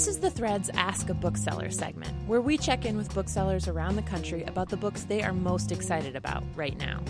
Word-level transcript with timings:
This 0.00 0.08
is 0.08 0.20
the 0.20 0.30
Threads 0.30 0.70
Ask 0.72 1.10
a 1.10 1.14
Bookseller 1.14 1.70
segment, 1.70 2.10
where 2.26 2.40
we 2.40 2.56
check 2.56 2.86
in 2.86 2.96
with 2.96 3.12
booksellers 3.12 3.68
around 3.68 3.96
the 3.96 4.02
country 4.02 4.42
about 4.44 4.70
the 4.70 4.76
books 4.78 5.04
they 5.04 5.22
are 5.22 5.34
most 5.34 5.72
excited 5.72 6.16
about 6.16 6.42
right 6.56 6.74
now. 6.78 7.02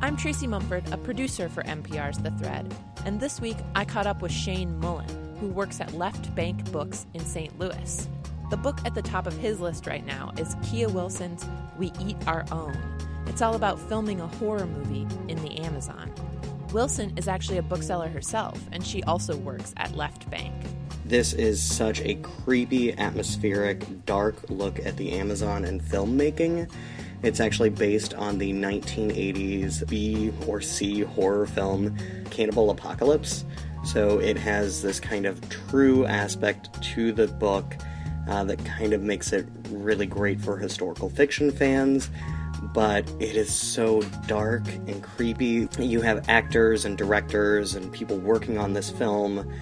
I'm 0.00 0.16
Tracy 0.16 0.46
Mumford, 0.46 0.90
a 0.90 0.96
producer 0.96 1.50
for 1.50 1.62
MPR's 1.64 2.16
The 2.16 2.30
Thread, 2.30 2.74
and 3.04 3.20
this 3.20 3.38
week 3.38 3.58
I 3.74 3.84
caught 3.84 4.06
up 4.06 4.22
with 4.22 4.32
Shane 4.32 4.80
Mullen, 4.80 5.36
who 5.38 5.48
works 5.48 5.78
at 5.78 5.92
Left 5.92 6.34
Bank 6.34 6.72
Books 6.72 7.04
in 7.12 7.22
St. 7.22 7.58
Louis. 7.58 8.08
The 8.48 8.56
book 8.56 8.78
at 8.86 8.94
the 8.94 9.02
top 9.02 9.26
of 9.26 9.36
his 9.36 9.60
list 9.60 9.86
right 9.86 10.06
now 10.06 10.32
is 10.38 10.56
Kea 10.62 10.86
Wilson's 10.86 11.44
We 11.76 11.92
Eat 12.00 12.16
Our 12.26 12.46
Own. 12.50 12.74
It's 13.26 13.42
all 13.42 13.56
about 13.56 13.78
filming 13.78 14.22
a 14.22 14.26
horror 14.26 14.64
movie 14.64 15.06
in 15.28 15.36
the 15.42 15.58
Amazon. 15.58 16.10
Wilson 16.72 17.12
is 17.16 17.28
actually 17.28 17.58
a 17.58 17.62
bookseller 17.62 18.08
herself, 18.08 18.60
and 18.72 18.86
she 18.86 19.02
also 19.04 19.36
works 19.36 19.72
at 19.78 19.96
Left 19.96 20.28
Bank. 20.30 20.54
This 21.06 21.32
is 21.32 21.62
such 21.62 22.00
a 22.02 22.16
creepy, 22.16 22.92
atmospheric, 22.92 24.04
dark 24.04 24.50
look 24.50 24.78
at 24.84 24.96
the 24.98 25.12
Amazon 25.12 25.64
and 25.64 25.80
filmmaking. 25.80 26.70
It's 27.22 27.40
actually 27.40 27.70
based 27.70 28.12
on 28.12 28.36
the 28.36 28.52
1980s 28.52 29.88
B 29.88 30.30
or 30.46 30.60
C 30.60 31.00
horror 31.00 31.46
film 31.46 31.96
Cannibal 32.30 32.70
Apocalypse. 32.70 33.46
So 33.84 34.20
it 34.20 34.36
has 34.36 34.82
this 34.82 35.00
kind 35.00 35.24
of 35.24 35.48
true 35.48 36.04
aspect 36.04 36.80
to 36.94 37.12
the 37.12 37.26
book 37.26 37.76
uh, 38.28 38.44
that 38.44 38.62
kind 38.66 38.92
of 38.92 39.02
makes 39.02 39.32
it 39.32 39.46
really 39.70 40.06
great 40.06 40.40
for 40.40 40.58
historical 40.58 41.08
fiction 41.08 41.50
fans. 41.50 42.10
But 42.62 43.08
it 43.20 43.36
is 43.36 43.54
so 43.54 44.02
dark 44.26 44.66
and 44.68 45.02
creepy. 45.02 45.68
You 45.78 46.00
have 46.02 46.28
actors 46.28 46.84
and 46.84 46.98
directors 46.98 47.74
and 47.74 47.92
people 47.92 48.18
working 48.18 48.58
on 48.58 48.72
this 48.72 48.90
film 48.90 49.52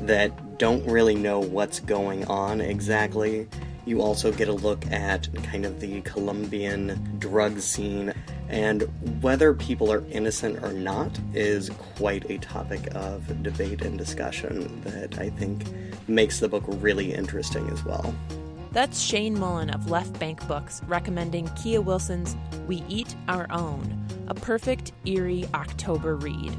that 0.00 0.58
don't 0.58 0.84
really 0.86 1.14
know 1.14 1.40
what's 1.40 1.80
going 1.80 2.24
on 2.26 2.60
exactly. 2.60 3.48
You 3.84 4.02
also 4.02 4.32
get 4.32 4.48
a 4.48 4.52
look 4.52 4.84
at 4.92 5.28
kind 5.44 5.64
of 5.64 5.80
the 5.80 6.02
Colombian 6.02 7.16
drug 7.18 7.58
scene, 7.60 8.12
and 8.48 8.82
whether 9.22 9.54
people 9.54 9.90
are 9.90 10.04
innocent 10.10 10.62
or 10.62 10.72
not 10.72 11.18
is 11.32 11.70
quite 11.96 12.30
a 12.30 12.38
topic 12.38 12.94
of 12.94 13.42
debate 13.42 13.82
and 13.82 13.96
discussion 13.96 14.80
that 14.82 15.18
I 15.18 15.30
think 15.30 15.64
makes 16.06 16.38
the 16.38 16.48
book 16.48 16.64
really 16.66 17.14
interesting 17.14 17.68
as 17.70 17.82
well. 17.84 18.14
That's 18.72 19.00
Shane 19.00 19.38
Mullen 19.38 19.70
of 19.70 19.90
Left 19.90 20.18
Bank 20.20 20.46
Books 20.46 20.82
recommending 20.86 21.48
Kea 21.56 21.78
Wilson's 21.78 22.36
We 22.66 22.84
Eat 22.88 23.16
Our 23.26 23.46
Own, 23.50 24.06
a 24.28 24.34
perfect, 24.34 24.92
eerie 25.06 25.48
October 25.54 26.16
read. 26.16 26.52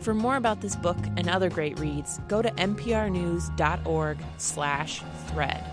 For 0.00 0.14
more 0.14 0.36
about 0.36 0.62
this 0.62 0.74
book 0.74 0.96
and 1.18 1.28
other 1.28 1.50
great 1.50 1.78
reads, 1.78 2.18
go 2.28 2.40
to 2.40 2.50
mprnews.org 2.52 4.18
slash 4.38 5.02
thread. 5.28 5.69